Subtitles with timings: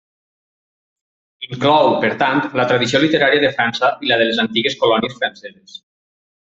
[1.47, 5.81] Inclou, per tant, la tradició literària de França i la de les antigues colònies franceses.